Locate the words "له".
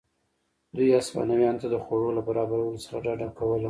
2.17-2.21